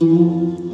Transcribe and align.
Hoy 0.00 0.69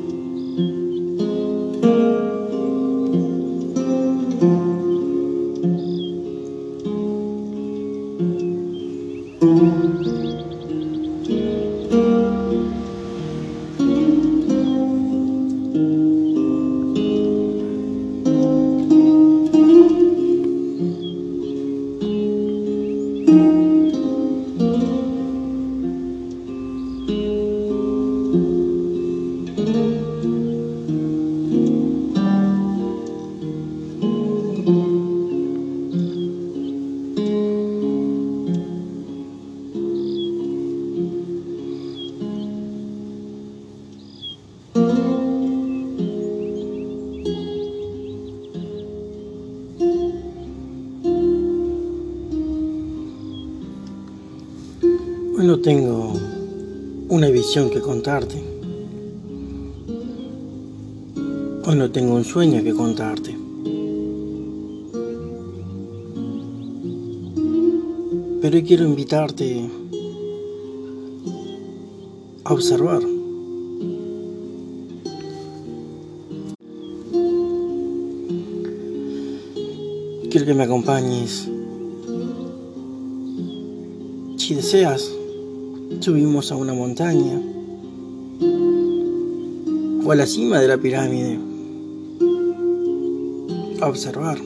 tengo 55.61 56.13
una 57.09 57.29
visión 57.29 57.71
que 57.71 57.81
contarte. 57.81 58.43
Hoy 61.65 61.77
no 61.77 61.91
tengo 61.91 62.15
un 62.15 62.25
sueño 62.25 62.63
que 62.63 62.75
contarte. 62.75 63.37
Pero 68.41 68.57
hoy 68.57 68.63
quiero 68.63 68.85
invitarte 68.85 69.69
a 72.45 72.53
observar. 72.53 73.03
Quiero 80.31 80.47
que 80.47 80.55
me 80.55 80.65
acompañes. 80.65 81.49
Si 84.37 84.55
deseas, 84.55 85.16
subimos 86.07 86.53
a 86.53 86.57
una 86.57 86.73
montaña 86.73 87.43
o 90.05 90.13
a 90.13 90.15
la 90.15 90.25
cima 90.25 90.61
de 90.61 90.69
la 90.69 90.79
pirámide 90.79 91.37
a 93.81 93.89
observar. 93.89 94.39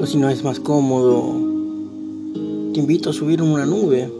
O 0.00 0.06
si 0.06 0.16
no 0.16 0.30
es 0.30 0.42
más 0.44 0.60
cómodo, 0.60 1.34
te 2.72 2.80
invito 2.80 3.10
a 3.10 3.12
subir 3.12 3.40
en 3.40 3.48
una 3.48 3.66
nube 3.66 4.10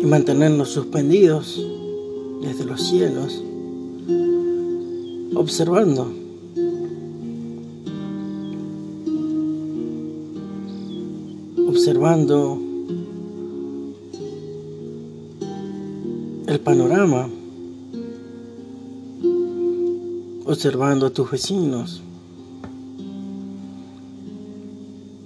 y 0.00 0.06
mantenernos 0.06 0.70
suspendidos 0.70 1.62
desde 2.40 2.64
los 2.64 2.80
cielos, 2.80 3.44
observando. 5.34 6.23
Observando 11.84 12.58
el 16.46 16.60
panorama, 16.60 17.28
observando 20.46 21.04
a 21.04 21.10
tus 21.10 21.30
vecinos, 21.30 22.00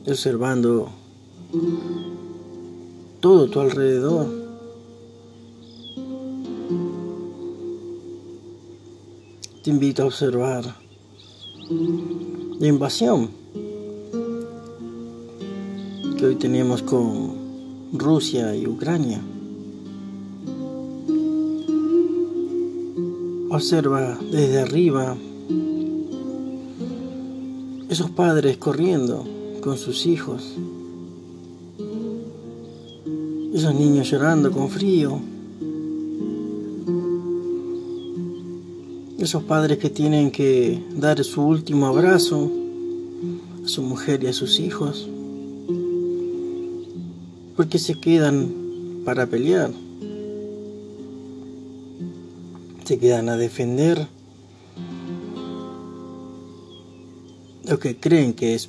observando 0.04 0.88
todo 3.20 3.48
tu 3.48 3.60
alrededor. 3.60 4.26
Te 9.62 9.70
invito 9.70 10.02
a 10.02 10.06
observar 10.06 10.74
la 12.58 12.66
invasión 12.66 13.30
que 16.18 16.26
hoy 16.26 16.34
tenemos 16.34 16.82
con 16.82 17.30
Rusia 17.92 18.54
y 18.56 18.66
Ucrania. 18.66 19.20
Observa 23.50 24.18
desde 24.28 24.58
arriba 24.60 25.16
esos 27.88 28.10
padres 28.10 28.56
corriendo 28.56 29.24
con 29.62 29.78
sus 29.78 30.06
hijos, 30.06 30.56
esos 33.54 33.74
niños 33.76 34.10
llorando 34.10 34.50
con 34.50 34.68
frío, 34.70 35.20
esos 39.20 39.44
padres 39.44 39.78
que 39.78 39.88
tienen 39.88 40.32
que 40.32 40.82
dar 40.96 41.22
su 41.22 41.42
último 41.42 41.86
abrazo 41.86 42.50
a 43.64 43.68
su 43.68 43.82
mujer 43.82 44.24
y 44.24 44.26
a 44.26 44.32
sus 44.32 44.58
hijos 44.58 45.08
porque 47.58 47.80
se 47.80 47.94
quedan 47.94 49.02
para 49.04 49.26
pelear. 49.26 49.72
Se 52.84 53.00
quedan 53.00 53.28
a 53.28 53.36
defender 53.36 54.06
lo 57.64 57.80
que 57.80 57.96
creen 57.96 58.32
que 58.34 58.54
es 58.54 58.68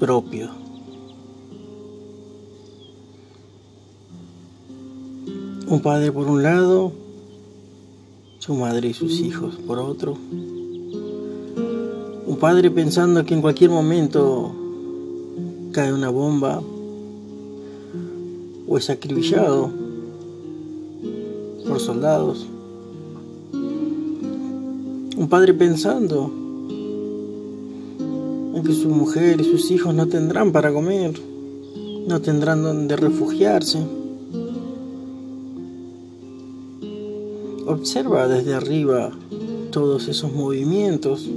propio. 0.00 0.48
Un 5.68 5.80
padre 5.82 6.10
por 6.10 6.26
un 6.26 6.42
lado, 6.42 6.92
su 8.38 8.54
madre 8.54 8.88
y 8.88 8.94
sus 8.94 9.20
hijos 9.20 9.56
por 9.66 9.78
otro. 9.78 10.16
Un 12.26 12.38
padre 12.40 12.70
pensando 12.70 13.22
que 13.26 13.34
en 13.34 13.42
cualquier 13.42 13.68
momento 13.68 14.54
cae 15.72 15.92
una 15.92 16.08
bomba 16.08 16.62
o 18.74 18.76
es 18.76 18.90
acribillado 18.90 19.70
por 21.64 21.78
soldados. 21.78 22.44
Un 23.52 25.28
padre 25.30 25.54
pensando 25.54 26.28
en 28.52 28.64
que 28.64 28.72
su 28.72 28.88
mujer 28.88 29.40
y 29.40 29.44
sus 29.44 29.70
hijos 29.70 29.94
no 29.94 30.08
tendrán 30.08 30.50
para 30.50 30.72
comer, 30.72 31.14
no 32.08 32.20
tendrán 32.20 32.64
donde 32.64 32.96
refugiarse. 32.96 33.78
Observa 37.68 38.26
desde 38.26 38.54
arriba 38.54 39.12
todos 39.70 40.08
esos 40.08 40.32
movimientos, 40.32 41.30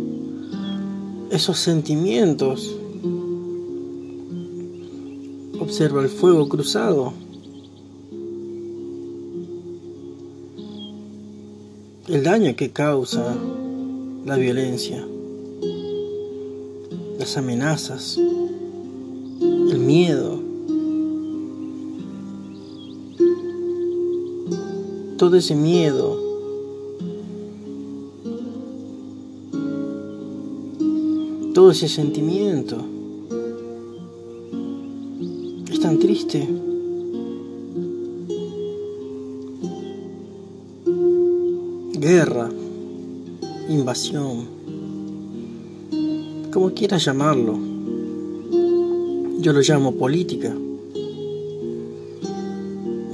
esos 1.30 1.60
sentimientos 1.60 2.76
Observa 5.68 6.02
el 6.02 6.08
fuego 6.08 6.48
cruzado. 6.48 7.12
El 12.08 12.24
daño 12.24 12.56
que 12.56 12.72
causa 12.72 13.36
la 14.26 14.36
violencia, 14.38 15.06
las 17.20 17.38
amenazas, 17.38 18.18
el 18.18 19.80
miedo. 19.80 20.42
Todo 25.18 25.36
ese 25.38 25.56
miedo 25.56 26.28
todo 31.54 31.72
ese 31.72 31.88
sentimiento 31.88 32.78
tan 35.88 36.00
triste. 36.00 36.67
Guerra, 42.08 42.50
invasión, 43.68 44.46
como 46.54 46.70
quieras 46.70 47.04
llamarlo. 47.04 47.60
Yo 49.42 49.52
lo 49.52 49.60
llamo 49.60 49.92
política. 49.92 50.56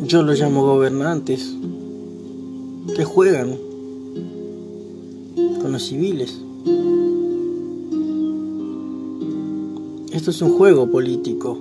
Yo 0.06 0.22
lo 0.22 0.34
llamo 0.34 0.62
gobernantes 0.62 1.56
que 2.96 3.04
juegan 3.04 3.58
con 5.60 5.72
los 5.72 5.82
civiles. 5.82 6.40
Esto 10.12 10.30
es 10.30 10.40
un 10.44 10.56
juego 10.56 10.92
político 10.92 11.58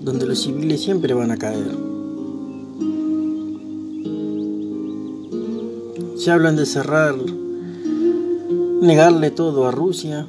donde 0.00 0.24
los 0.24 0.38
civiles 0.38 0.80
siempre 0.80 1.12
van 1.12 1.32
a 1.32 1.36
caer. 1.36 1.87
Se 6.28 6.32
hablan 6.32 6.56
de 6.56 6.66
cerrar, 6.66 7.14
negarle 8.82 9.30
todo 9.30 9.66
a 9.66 9.70
Rusia, 9.70 10.26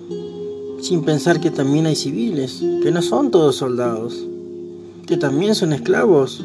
sin 0.79 1.03
pensar 1.03 1.41
que 1.41 1.51
también 1.51 1.87
hay 1.87 1.97
civiles, 1.97 2.63
que 2.81 2.89
no 2.89 3.01
son 3.01 3.31
todos 3.31 3.57
soldados, 3.57 4.25
que 5.05 5.17
también 5.17 5.55
son 5.55 5.73
esclavos 5.73 6.41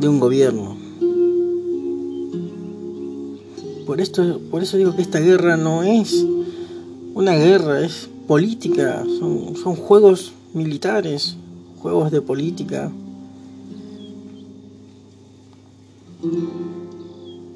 de 0.00 0.08
un 0.08 0.18
gobierno. 0.18 0.76
Por, 3.86 4.00
esto, 4.00 4.40
por 4.50 4.64
eso 4.64 4.76
digo 4.76 4.96
que 4.96 5.02
esta 5.02 5.20
guerra 5.20 5.56
no 5.56 5.84
es 5.84 6.26
una 7.14 7.36
guerra, 7.36 7.82
es 7.82 8.08
política, 8.26 9.04
son, 9.20 9.54
son 9.54 9.76
juegos 9.76 10.32
militares, 10.54 11.36
juegos 11.78 12.10
de 12.10 12.20
política. 12.20 12.90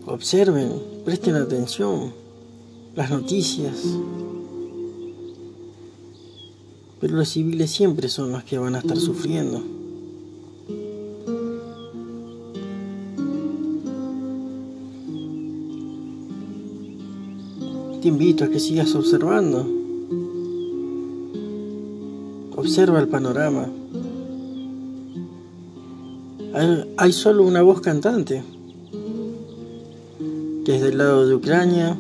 Observen, 0.07 0.71
presten 1.05 1.37
atención 1.37 2.13
las 2.95 3.11
noticias. 3.11 3.83
Pero 7.01 7.17
los 7.17 7.29
civiles 7.29 7.71
siempre 7.71 8.09
son 8.09 8.33
los 8.33 8.45
que 8.45 8.59
van 8.59 8.75
a 8.75 8.79
estar 8.79 8.97
sufriendo. 8.97 9.63
Te 18.01 18.09
invito 18.09 18.45
a 18.45 18.49
que 18.49 18.61
sigas 18.61 18.95
observando. 18.95 19.67
Observa 22.55 23.01
el 23.01 23.09
panorama. 23.09 23.67
Hay, 26.97 27.13
solo 27.13 27.45
una 27.45 27.63
voz 27.63 27.81
cantante, 27.81 28.45
que 30.65 30.77
es 30.77 30.81
del 30.81 30.99
lado 30.99 31.29
de 31.29 31.35
Ucrania 31.35 31.97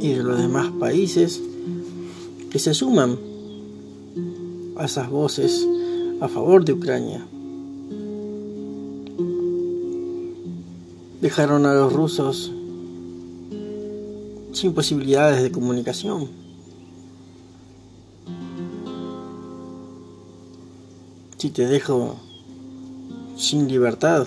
y 0.00 0.08
de 0.08 0.22
los 0.22 0.38
demás 0.38 0.70
países 0.78 1.40
que 2.50 2.58
se 2.58 2.74
suman 2.74 3.18
a 4.76 4.84
esas 4.84 5.08
voces 5.08 5.66
a 6.20 6.28
favor 6.28 6.64
de 6.64 6.72
Ucrania. 6.72 7.24
Dejaron 11.22 11.64
a 11.66 11.74
los 11.74 11.92
rusos 11.92 12.52
sin 14.52 14.74
posibilidades 14.74 15.42
de 15.42 15.50
comunicación. 15.50 16.28
Si 21.38 21.48
te 21.48 21.66
dejo 21.66 22.16
sin 23.36 23.68
libertad 23.68 24.26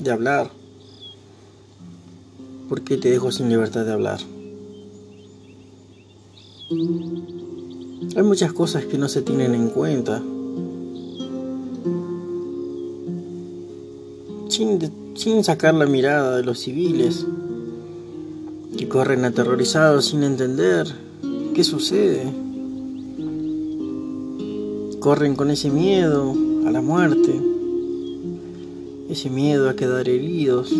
de 0.00 0.10
hablar, 0.10 0.55
¿por 2.68 2.82
qué 2.82 2.96
te 2.96 3.10
dejo 3.10 3.30
sin 3.30 3.48
libertad 3.48 3.84
de 3.84 3.92
hablar? 3.92 4.20
Hay 8.16 8.22
muchas 8.22 8.52
cosas 8.52 8.84
que 8.86 8.98
no 8.98 9.08
se 9.08 9.22
tienen 9.22 9.54
en 9.54 9.68
cuenta. 9.68 10.20
Sin, 14.48 15.44
sacar 15.44 15.74
la 15.74 15.86
mirada 15.86 16.36
de 16.36 16.42
los 16.42 16.60
civiles 16.60 17.26
que 18.76 18.88
corren 18.88 19.24
aterrorizados 19.24 20.06
sin 20.06 20.22
entender 20.22 20.86
qué 21.54 21.62
sucede. 21.62 22.32
Corren 24.98 25.36
con 25.36 25.50
ese 25.50 25.70
miedo 25.70 26.34
a 26.66 26.70
la 26.70 26.80
muerte, 26.80 27.40
ese 29.08 29.30
miedo 29.30 29.68
a 29.68 29.76
quedar 29.76 30.08
heridos. 30.08 30.74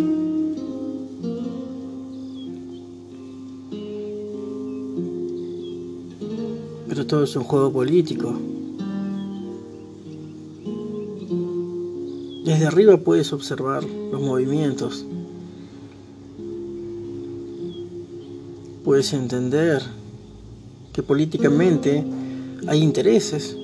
Es 7.23 7.35
un 7.35 7.45
juego 7.45 7.73
político. 7.73 8.35
Desde 12.45 12.67
arriba 12.67 12.97
puedes 12.99 13.33
observar 13.33 13.85
los 13.85 14.21
movimientos. 14.21 15.05
Puedes 18.85 19.13
entender 19.13 19.83
que 20.93 21.03
políticamente 21.03 22.05
hay 22.67 22.83
intereses 22.83 23.57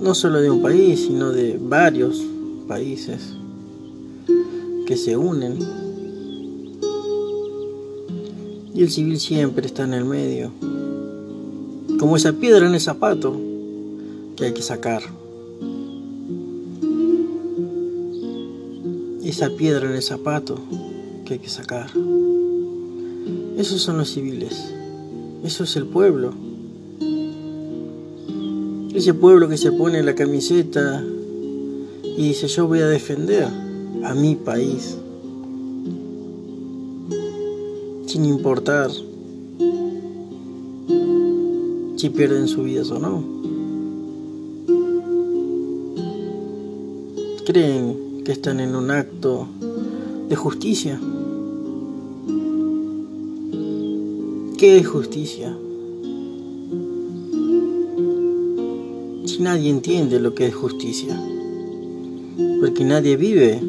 no 0.00 0.14
solo 0.14 0.40
de 0.40 0.50
un 0.50 0.62
país, 0.62 1.00
sino 1.00 1.30
de 1.30 1.58
varios 1.60 2.24
países 2.66 3.34
que 4.86 4.96
se 4.96 5.16
unen. 5.16 5.77
Y 8.78 8.82
el 8.82 8.92
civil 8.92 9.18
siempre 9.18 9.66
está 9.66 9.82
en 9.82 9.92
el 9.92 10.04
medio, 10.04 10.52
como 11.98 12.16
esa 12.16 12.32
piedra 12.34 12.68
en 12.68 12.74
el 12.74 12.80
zapato 12.80 13.36
que 14.36 14.44
hay 14.44 14.52
que 14.52 14.62
sacar. 14.62 15.02
Esa 19.24 19.50
piedra 19.50 19.90
en 19.90 19.96
el 19.96 20.02
zapato 20.02 20.60
que 21.24 21.32
hay 21.32 21.38
que 21.40 21.48
sacar. 21.48 21.90
Esos 23.56 23.82
son 23.82 23.98
los 23.98 24.12
civiles. 24.12 24.72
Eso 25.42 25.64
es 25.64 25.74
el 25.74 25.86
pueblo. 25.86 26.32
Ese 28.94 29.12
pueblo 29.12 29.48
que 29.48 29.56
se 29.56 29.72
pone 29.72 30.04
la 30.04 30.14
camiseta 30.14 31.02
y 32.04 32.28
dice 32.28 32.46
yo 32.46 32.68
voy 32.68 32.78
a 32.78 32.86
defender 32.86 33.48
a 34.04 34.14
mi 34.14 34.36
país. 34.36 34.98
Sin 38.08 38.24
importar 38.24 38.90
si 41.96 42.10
pierden 42.10 42.48
su 42.48 42.64
vida 42.64 42.82
o 42.90 42.98
no. 42.98 43.22
Creen 47.46 48.24
que 48.24 48.32
están 48.32 48.58
en 48.58 48.74
un 48.74 48.90
acto 48.90 49.46
de 50.28 50.34
justicia. 50.34 50.98
¿Qué 54.58 54.78
es 54.78 54.88
justicia? 54.88 55.56
nadie 59.38 59.70
entiende 59.70 60.18
lo 60.18 60.34
que 60.34 60.46
es 60.46 60.54
justicia, 60.54 61.18
porque 62.60 62.84
nadie 62.84 63.16
vive 63.16 63.60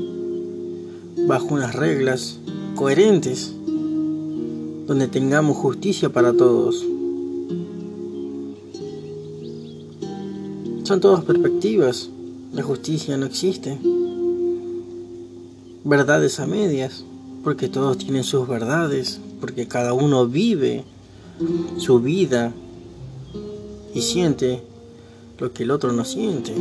bajo 1.27 1.53
unas 1.53 1.75
reglas 1.75 2.39
coherentes 2.75 3.53
donde 4.89 5.07
tengamos 5.07 5.55
justicia 5.55 6.09
para 6.09 6.33
todos. 6.33 6.83
Son 10.83 10.99
todas 10.99 11.23
perspectivas, 11.23 12.09
la 12.51 12.63
justicia 12.63 13.15
no 13.15 13.27
existe. 13.27 13.77
Verdades 15.83 16.39
a 16.39 16.47
medias, 16.47 17.03
porque 17.43 17.69
todos 17.69 17.99
tienen 17.99 18.23
sus 18.23 18.47
verdades, 18.47 19.21
porque 19.39 19.67
cada 19.67 19.93
uno 19.93 20.25
vive 20.25 20.83
su 21.77 21.99
vida 21.99 22.51
y 23.93 24.01
siente 24.01 24.63
lo 25.37 25.53
que 25.53 25.63
el 25.63 25.69
otro 25.69 25.93
no 25.93 26.03
siente. 26.03 26.55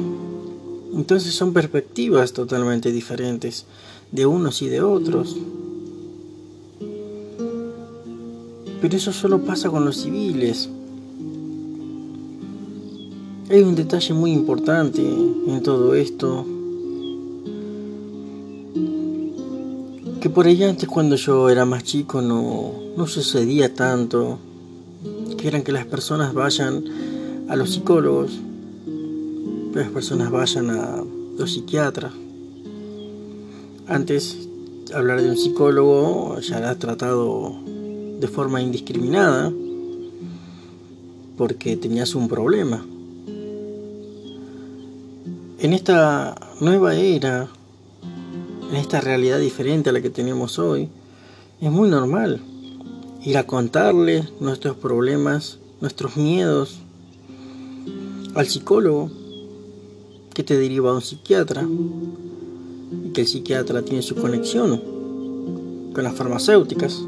Entonces 0.95 1.35
son 1.35 1.55
perspectivas 1.55 2.35
totalmente 2.35 2.93
diferentes 2.93 3.65
de 4.13 4.27
unos 4.27 4.61
y 4.61 4.69
de 4.69 4.83
otros. 4.83 5.35
Pero 8.81 8.97
eso 8.97 9.13
solo 9.13 9.41
pasa 9.41 9.71
con 9.71 9.85
los 9.85 9.97
civiles. 10.03 10.69
Hay 13.51 13.63
un 13.63 13.75
detalle 13.75 14.15
muy 14.15 14.33
importante 14.33 15.01
en 15.01 15.63
todo 15.63 15.95
esto. 15.95 16.45
Que 20.21 20.31
por 20.31 20.47
ahí 20.47 20.63
antes 20.65 20.89
cuando 20.89 21.17
yo 21.17 21.49
era 21.49 21.65
más 21.65 21.85
chico 21.85 22.21
no, 22.21 22.73
no 22.97 23.07
sucedía 23.07 23.75
tanto. 23.75 24.39
Que 25.37 25.49
eran 25.49 25.63
que 25.63 25.73
las 25.73 25.87
personas 25.87 26.35
vayan 26.35 26.85
a 27.49 27.57
los 27.57 27.71
psicólogos 27.71 28.39
las 29.79 29.91
personas 29.91 30.31
vayan 30.31 30.71
a 30.71 31.05
los 31.39 31.53
psiquiatras. 31.53 32.13
Antes, 33.87 34.49
hablar 34.93 35.23
de 35.23 35.31
un 35.31 35.37
psicólogo 35.37 36.39
ya 36.41 36.59
era 36.59 36.75
tratado 36.79 37.55
de 38.19 38.29
forma 38.29 38.61
indiscriminada 38.61 39.53
porque 41.37 41.77
tenías 41.77 42.15
un 42.15 42.29
problema. 42.29 42.85
En 45.61 45.73
esta 45.73 46.35
nueva 46.61 46.95
era, 46.95 47.49
en 48.71 48.77
esta 48.77 49.01
realidad 49.01 49.39
diferente 49.39 49.91
a 49.91 49.93
la 49.93 50.01
que 50.01 50.11
tenemos 50.11 50.59
hoy, 50.59 50.89
es 51.61 51.71
muy 51.71 51.89
normal 51.89 52.41
ir 53.25 53.37
a 53.37 53.47
contarle 53.47 54.29
nuestros 54.41 54.77
problemas 54.77 55.59
nuestros 55.81 56.17
miedos 56.17 56.79
al 58.35 58.47
psicólogo 58.47 59.11
que 60.35 60.43
te 60.43 60.59
deriva 60.59 60.91
a 60.91 60.95
un 60.95 61.03
psiquiatra 61.03 61.67
y 63.05 63.11
que 63.11 63.23
el 63.23 63.27
psiquiatra 63.27 63.83
tiene 63.83 64.03
su 64.03 64.17
conexión 64.17 64.81
con 65.93 66.05
las 66.05 66.15
farmacéuticas 66.15 67.01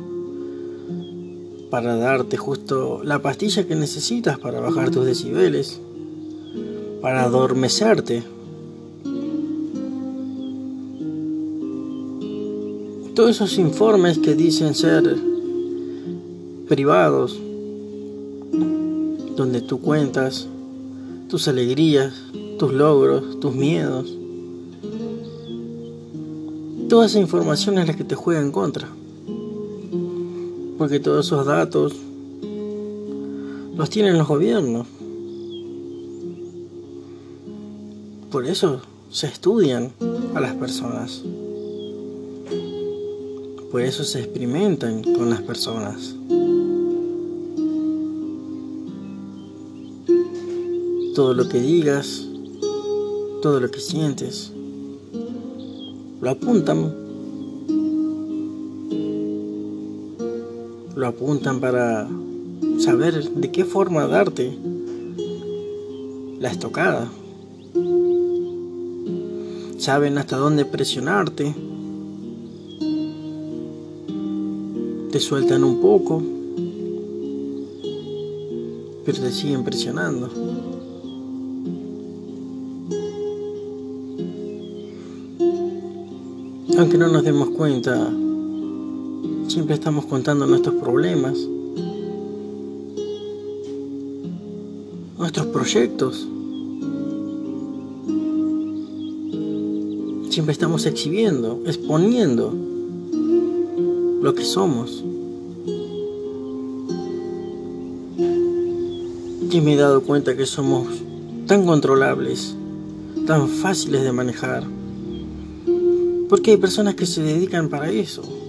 para 1.71 1.97
darte 1.97 2.37
justo 2.37 3.01
la 3.05 3.23
pastilla 3.23 3.67
que 3.67 3.77
necesitas 3.77 4.39
para 4.39 4.61
bajar 4.61 4.91
tus 4.91 5.07
decibeles, 5.07 5.81
para 7.01 7.23
adormecerte. 7.23 8.25
Todos 13.15 13.31
esos 13.31 13.59
informes 13.59 14.19
que 14.19 14.35
dicen 14.35 14.75
ser 14.75 15.17
privados, 16.69 17.39
donde 19.37 19.61
tú 19.61 19.81
cuentas 19.81 20.49
tus 21.29 21.47
alegrías, 21.47 22.13
tus 22.59 22.73
logros, 22.73 23.39
tus 23.39 23.55
miedos, 23.55 24.17
toda 26.89 27.07
esa 27.07 27.21
información 27.21 27.79
es 27.79 27.87
la 27.87 27.95
que 27.95 28.05
te 28.05 28.17
juega 28.17 28.41
en 28.41 28.51
contra 28.51 28.89
porque 30.81 30.99
todos 30.99 31.27
esos 31.27 31.45
datos 31.45 31.93
los 33.77 33.91
tienen 33.91 34.17
los 34.17 34.27
gobiernos. 34.27 34.87
Por 38.31 38.47
eso 38.47 38.81
se 39.11 39.27
estudian 39.27 39.93
a 40.35 40.41
las 40.41 40.55
personas. 40.55 41.23
Por 43.71 43.83
eso 43.83 44.05
se 44.05 44.21
experimentan 44.21 45.03
con 45.03 45.29
las 45.29 45.43
personas. 45.43 46.15
Todo 51.15 51.35
lo 51.35 51.47
que 51.47 51.61
digas, 51.61 52.27
todo 53.43 53.61
lo 53.61 53.71
que 53.71 53.81
sientes, 53.81 54.51
lo 56.23 56.31
apuntan 56.31 57.10
lo 61.01 61.07
apuntan 61.07 61.61
para 61.61 62.07
saber 62.79 63.25
de 63.25 63.51
qué 63.51 63.65
forma 63.65 64.07
darte 64.07 64.53
la 66.39 66.51
estocada. 66.51 67.11
Saben 69.79 70.19
hasta 70.19 70.37
dónde 70.37 70.67
presionarte. 70.67 71.55
Te 75.11 75.21
sueltan 75.21 75.65
un 75.65 75.81
poco, 75.81 76.23
pero 79.07 79.23
te 79.23 79.33
siguen 79.33 79.65
presionando. 79.65 80.29
Aunque 86.79 86.99
no 86.99 87.09
nos 87.09 87.25
demos 87.25 87.49
cuenta, 87.51 88.13
Siempre 89.51 89.75
estamos 89.75 90.07
contando 90.07 90.47
nuestros 90.47 90.77
problemas, 90.77 91.37
nuestros 95.19 95.47
proyectos. 95.47 96.29
Siempre 100.31 100.53
estamos 100.53 100.87
exhibiendo, 100.87 101.63
exponiendo 101.67 102.55
lo 104.23 104.35
que 104.37 104.45
somos. 104.45 105.03
Y 109.51 109.61
me 109.61 109.75
he 109.75 109.77
dado 109.77 110.03
cuenta 110.03 110.37
que 110.37 110.47
somos 110.47 110.87
tan 111.49 111.67
controlables, 111.67 112.55
tan 113.27 113.49
fáciles 113.49 114.05
de 114.05 114.13
manejar. 114.13 114.63
Porque 116.29 116.53
hay 116.53 116.57
personas 116.57 116.95
que 116.95 117.07
se 117.07 117.21
dedican 117.21 117.69
para 117.69 117.91
eso 117.91 118.40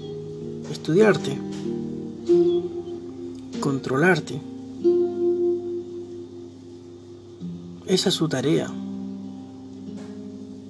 estudiarte, 0.82 1.38
controlarte. 3.60 4.42
Esa 7.86 8.10
es 8.10 8.16
su 8.16 8.28
tarea, 8.28 8.68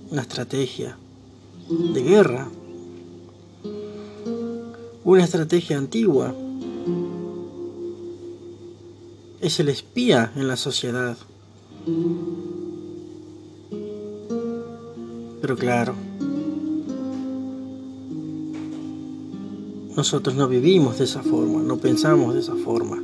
una 0.09 0.21
estrategia 0.21 0.97
de 1.69 2.03
guerra, 2.03 2.49
una 5.05 5.23
estrategia 5.23 5.77
antigua. 5.77 6.35
Es 9.39 9.61
el 9.61 9.69
espía 9.69 10.33
en 10.35 10.49
la 10.49 10.57
sociedad. 10.57 11.17
Pero 15.41 15.55
claro, 15.55 15.95
Nosotros 20.01 20.33
no 20.33 20.47
vivimos 20.47 20.97
de 20.97 21.03
esa 21.03 21.21
forma, 21.21 21.61
no 21.61 21.77
pensamos 21.77 22.33
de 22.33 22.39
esa 22.39 22.55
forma. 22.55 22.97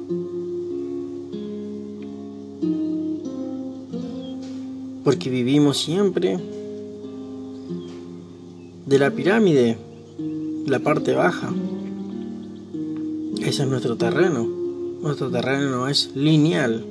Porque 5.03 5.29
vivimos 5.29 5.77
siempre 5.77 6.39
de 8.87 8.97
la 8.97 9.11
pirámide, 9.11 9.77
la 10.65 10.79
parte 10.79 11.13
baja. 11.13 11.53
Ese 13.41 13.61
es 13.61 13.69
nuestro 13.69 13.95
terreno. 13.95 14.47
Nuestro 14.99 15.29
terreno 15.29 15.87
es 15.87 16.15
lineal. 16.15 16.83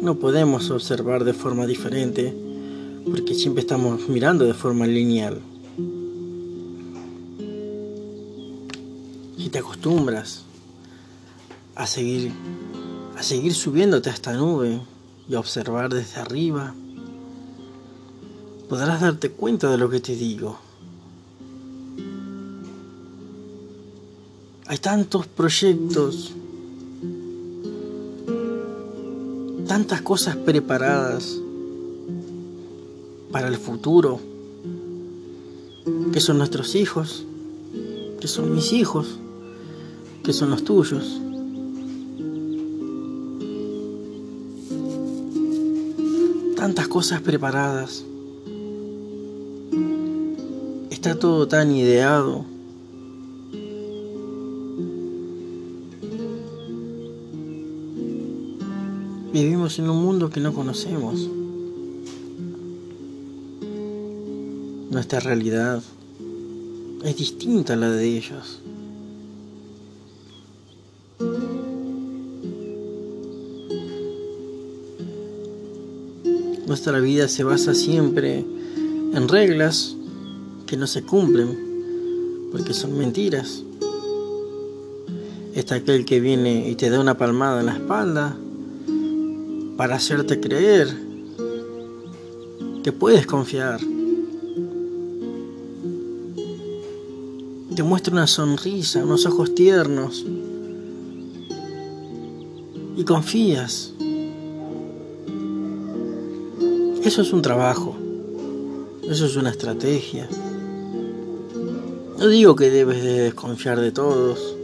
No 0.00 0.16
podemos 0.16 0.72
observar 0.72 1.22
de 1.22 1.34
forma 1.34 1.68
diferente 1.68 2.34
porque 3.08 3.36
siempre 3.36 3.60
estamos 3.60 4.08
mirando 4.08 4.44
de 4.44 4.54
forma 4.54 4.88
lineal. 4.88 5.51
A 11.74 11.86
seguir, 11.86 12.30
a 13.16 13.22
seguir 13.22 13.52
subiéndote 13.52 14.10
a 14.10 14.12
esta 14.12 14.32
nube 14.32 14.80
y 15.28 15.34
a 15.34 15.40
observar 15.40 15.92
desde 15.92 16.20
arriba, 16.20 16.72
podrás 18.68 19.00
darte 19.00 19.30
cuenta 19.30 19.70
de 19.70 19.78
lo 19.78 19.90
que 19.90 19.98
te 20.00 20.14
digo. 20.14 20.56
Hay 24.66 24.78
tantos 24.78 25.26
proyectos, 25.26 26.32
tantas 29.66 30.00
cosas 30.02 30.36
preparadas 30.36 31.38
para 33.32 33.48
el 33.48 33.56
futuro, 33.56 34.20
que 36.12 36.20
son 36.20 36.38
nuestros 36.38 36.76
hijos, 36.76 37.24
que 38.20 38.28
son 38.28 38.54
mis 38.54 38.72
hijos 38.72 39.18
que 40.22 40.32
son 40.32 40.50
los 40.50 40.62
tuyos. 40.62 41.20
Tantas 46.56 46.86
cosas 46.88 47.20
preparadas. 47.20 48.04
Está 50.90 51.18
todo 51.18 51.48
tan 51.48 51.72
ideado. 51.72 52.44
Vivimos 59.32 59.78
en 59.78 59.90
un 59.90 60.04
mundo 60.04 60.30
que 60.30 60.40
no 60.40 60.52
conocemos. 60.52 61.28
Nuestra 64.90 65.20
realidad 65.20 65.82
es 67.02 67.16
distinta 67.16 67.72
a 67.72 67.76
la 67.76 67.90
de 67.90 68.16
ellos. 68.16 68.60
Nuestra 76.66 77.00
vida 77.00 77.26
se 77.28 77.42
basa 77.44 77.74
siempre 77.74 78.44
en 79.14 79.28
reglas 79.28 79.96
que 80.66 80.76
no 80.76 80.86
se 80.86 81.02
cumplen 81.02 82.50
porque 82.52 82.72
son 82.72 82.96
mentiras. 82.96 83.64
Está 85.54 85.76
aquel 85.76 86.04
que 86.04 86.20
viene 86.20 86.68
y 86.70 86.76
te 86.76 86.88
da 86.88 87.00
una 87.00 87.18
palmada 87.18 87.60
en 87.60 87.66
la 87.66 87.72
espalda 87.74 88.36
para 89.76 89.96
hacerte 89.96 90.40
creer 90.40 90.88
que 92.82 92.92
puedes 92.92 93.26
confiar. 93.26 93.80
Te 97.74 97.82
muestra 97.82 98.12
una 98.12 98.26
sonrisa, 98.26 99.02
unos 99.02 99.26
ojos 99.26 99.54
tiernos 99.54 100.24
y 102.96 103.04
confías. 103.04 103.92
Eso 107.04 107.22
es 107.22 107.32
un 107.32 107.42
trabajo, 107.42 107.96
eso 109.02 109.26
es 109.26 109.34
una 109.34 109.50
estrategia. 109.50 110.28
No 112.16 112.28
digo 112.28 112.54
que 112.54 112.70
debes 112.70 113.02
de 113.02 113.22
desconfiar 113.22 113.80
de 113.80 113.90
todos, 113.90 114.54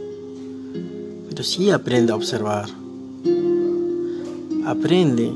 pero 1.29 1.43
sí 1.43 1.69
aprende 1.69 2.13
a 2.13 2.15
observar. 2.15 2.69
Aprende 4.65 5.33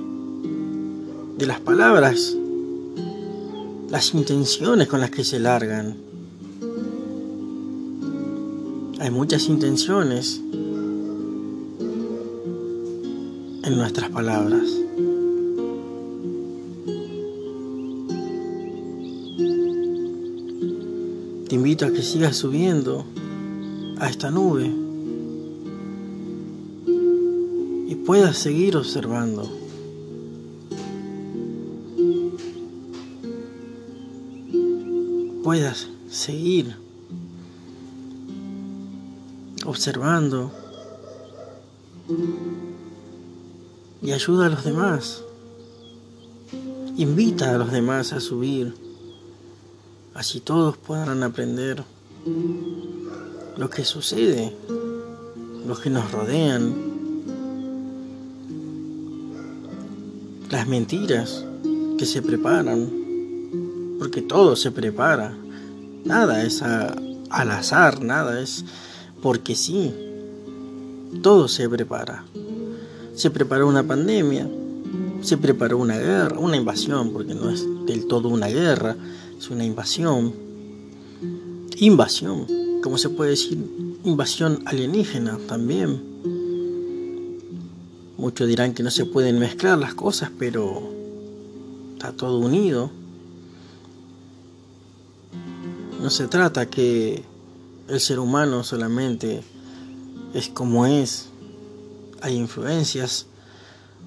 de 1.38 1.46
las 1.46 1.60
palabras, 1.60 2.38
las 3.90 4.14
intenciones 4.14 4.88
con 4.88 5.02
las 5.02 5.12
que 5.12 5.26
se 5.26 5.42
largan. 5.42 5.98
Hay 9.02 9.12
muchas 9.12 9.50
intenciones 9.50 10.40
en 13.64 13.76
nuestras 13.76 14.10
palabras. 14.10 14.83
Invito 21.63 21.86
a 21.86 21.93
que 21.93 22.01
sigas 22.01 22.36
subiendo 22.36 23.05
a 23.98 24.10
esta 24.10 24.29
nube 24.29 24.70
y 27.88 27.96
puedas 28.05 28.38
seguir 28.38 28.75
observando. 28.75 29.50
Puedas 35.41 35.88
seguir 36.10 36.75
observando 39.65 40.51
y 44.01 44.12
ayuda 44.12 44.48
a 44.48 44.50
los 44.50 44.65
demás. 44.65 45.24
Invita 46.98 47.55
a 47.55 47.58
los 47.58 47.72
demás 47.72 48.12
a 48.12 48.20
subir. 48.20 48.83
Así 50.13 50.39
todos 50.39 50.77
podrán 50.77 51.24
aprender 51.24 51.84
lo 53.58 53.70
que 53.70 53.84
sucede, 53.84 54.55
los 55.65 55.79
que 55.79 55.89
nos 55.89 56.12
rodean, 56.12 56.74
las 60.51 60.67
mentiras 60.67 61.43
que 61.98 62.05
se 62.05 62.22
preparan, 62.22 62.89
porque 63.98 64.22
todo 64.22 64.55
se 64.55 64.72
prepara, 64.72 65.36
nada 66.05 66.43
es 66.43 66.62
al 66.62 67.51
azar, 67.51 68.03
nada 68.03 68.39
es 68.39 68.65
porque 69.22 69.55
sí, 69.55 69.93
todo 71.22 71.48
se 71.48 71.67
prepara. 71.70 72.24
Se 73.15 73.32
preparó 73.32 73.67
una 73.67 73.84
pandemia, 73.84 74.48
se 75.22 75.38
preparó 75.38 75.77
una 75.77 75.98
guerra, 75.98 76.38
una 76.38 76.58
invasión, 76.58 77.13
porque 77.13 77.34
no 77.34 77.50
es 77.50 77.65
del 77.86 78.05
todo 78.08 78.29
una 78.29 78.48
guerra, 78.48 78.96
es 79.44 79.50
una 79.50 79.66
invasión. 79.66 80.34
Invasión, 81.78 82.48
como 82.82 82.98
se 82.98 83.10
puede 83.10 83.32
decir, 83.32 83.58
invasión 84.06 84.64
alienígena 84.66 85.38
también. 85.50 86.02
Muchos 88.18 88.48
dirán 88.48 88.74
que 88.74 88.84
no 88.84 88.90
se 88.90 89.06
pueden 89.06 89.40
mezclar 89.40 89.78
las 89.78 89.96
cosas, 89.96 90.32
pero 90.40 90.90
está 91.94 92.14
todo 92.14 92.38
unido. 92.38 92.90
No 96.02 96.10
se 96.10 96.30
trata 96.30 96.70
que 96.70 97.22
el 97.90 98.00
ser 98.00 98.20
humano 98.20 98.64
solamente 98.64 99.44
es 100.34 100.48
como 100.48 100.86
es, 100.86 101.28
hay 102.22 102.36
influencias 102.36 103.26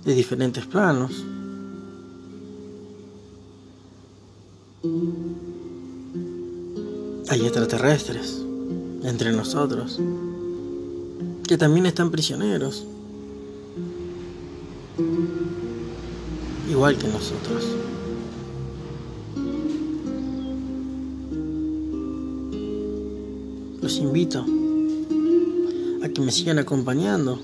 de 0.03 0.15
diferentes 0.15 0.65
planos. 0.65 1.13
Hay 7.29 7.41
extraterrestres 7.43 8.43
entre 9.03 9.33
nosotros 9.33 10.01
que 11.47 11.57
también 11.57 11.87
están 11.87 12.11
prisioneros, 12.11 12.85
igual 16.69 16.99
que 16.99 17.09
nosotros. 17.09 17.65
Los 23.81 23.99
invito 23.99 24.45
a 26.03 26.09
que 26.09 26.21
me 26.21 26.33
sigan 26.33 26.59
acompañando 26.59 27.39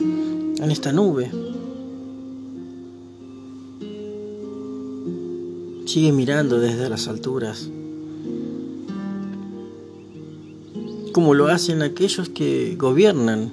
en 0.00 0.70
esta 0.70 0.92
nube. 0.92 1.41
Sigue 5.92 6.10
mirando 6.10 6.58
desde 6.58 6.88
las 6.88 7.06
alturas, 7.06 7.68
como 11.12 11.34
lo 11.34 11.48
hacen 11.48 11.82
aquellos 11.82 12.30
que 12.30 12.76
gobiernan, 12.78 13.52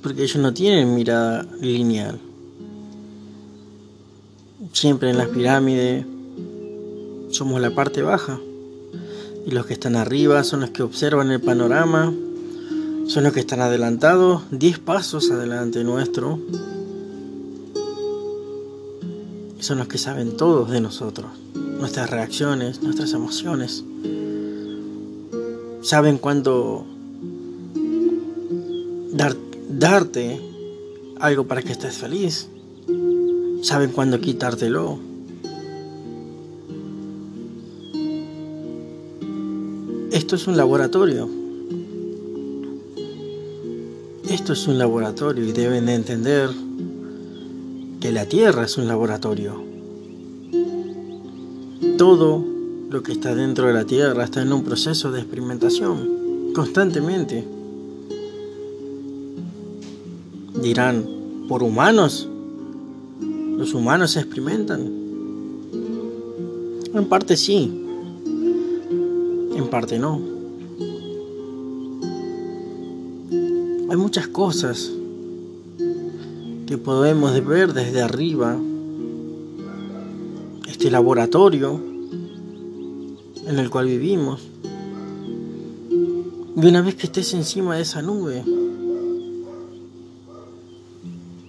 porque 0.00 0.22
ellos 0.22 0.36
no 0.36 0.54
tienen 0.54 0.94
mirada 0.94 1.44
lineal. 1.60 2.20
Siempre 4.72 5.10
en 5.10 5.18
las 5.18 5.26
pirámides 5.26 6.06
somos 7.30 7.60
la 7.60 7.74
parte 7.74 8.00
baja 8.02 8.38
y 9.44 9.50
los 9.50 9.66
que 9.66 9.72
están 9.72 9.96
arriba 9.96 10.44
son 10.44 10.60
los 10.60 10.70
que 10.70 10.84
observan 10.84 11.32
el 11.32 11.40
panorama 11.40 12.14
son 13.08 13.24
los 13.24 13.32
que 13.32 13.40
están 13.40 13.60
adelantados, 13.60 14.42
10 14.52 14.78
pasos 14.78 15.32
adelante 15.32 15.82
nuestro. 15.82 16.38
Son 19.68 19.76
los 19.76 19.88
que 19.88 19.98
saben 19.98 20.34
todos 20.34 20.70
de 20.70 20.80
nosotros, 20.80 21.26
nuestras 21.78 22.08
reacciones, 22.08 22.82
nuestras 22.82 23.12
emociones. 23.12 23.84
Saben 25.82 26.16
cuándo 26.16 26.86
dar, 29.12 29.36
darte 29.68 30.40
algo 31.20 31.46
para 31.46 31.60
que 31.60 31.72
estés 31.72 31.98
feliz. 31.98 32.48
Saben 33.60 33.90
cuándo 33.90 34.22
quitártelo. 34.22 34.98
Esto 40.10 40.36
es 40.36 40.46
un 40.46 40.56
laboratorio 40.56 41.28
esto 44.30 44.52
es 44.52 44.66
un 44.66 44.78
laboratorio 44.78 45.44
y 45.44 45.52
deben 45.52 45.86
de 45.86 45.94
entender 45.94 46.50
la 48.12 48.26
Tierra 48.26 48.64
es 48.64 48.78
un 48.78 48.86
laboratorio. 48.86 49.62
Todo 51.96 52.44
lo 52.90 53.02
que 53.02 53.12
está 53.12 53.34
dentro 53.34 53.66
de 53.66 53.74
la 53.74 53.84
Tierra 53.84 54.24
está 54.24 54.42
en 54.42 54.52
un 54.52 54.64
proceso 54.64 55.10
de 55.10 55.20
experimentación 55.20 56.52
constantemente. 56.54 57.44
Dirán, 60.62 61.06
¿por 61.48 61.62
humanos? 61.62 62.28
¿Los 63.20 63.74
humanos 63.74 64.12
se 64.12 64.20
experimentan? 64.20 64.80
En 66.94 67.04
parte 67.08 67.36
sí, 67.36 67.84
en 69.54 69.68
parte 69.70 69.98
no. 69.98 70.20
Hay 73.90 73.96
muchas 73.96 74.28
cosas 74.28 74.92
que 76.68 76.76
podemos 76.76 77.32
ver 77.46 77.72
desde 77.72 78.02
arriba. 78.02 78.54
Este 80.68 80.90
laboratorio 80.90 81.80
en 83.46 83.58
el 83.58 83.70
cual 83.70 83.86
vivimos. 83.86 84.42
Y 85.90 86.66
una 86.66 86.82
vez 86.82 86.94
que 86.96 87.06
estés 87.06 87.32
encima 87.32 87.76
de 87.76 87.80
esa 87.80 88.02
nube, 88.02 88.44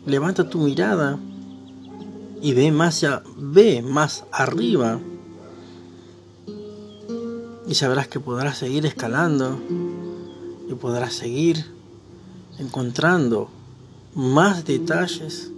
levanta 0.05 0.49
tu 0.49 0.59
mirada 0.59 1.19
y 2.41 2.53
ve 2.53 2.71
más, 2.71 3.05
ve 3.35 3.81
más 3.81 4.23
arriba. 4.31 5.01
Y 7.67 7.75
sabrás 7.75 8.07
que 8.07 8.21
podrás 8.21 8.57
seguir 8.57 8.85
escalando 8.85 9.59
y 10.69 10.73
podrás 10.75 11.13
seguir 11.13 11.65
encontrando 12.57 13.58
más 14.15 14.65
detalles 14.65 15.51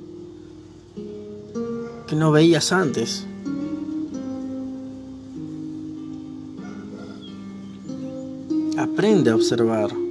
que 2.08 2.16
no 2.16 2.32
veías 2.32 2.72
antes. 2.72 3.26
Aprende 8.78 9.32
a 9.32 9.36
observar. 9.36 10.11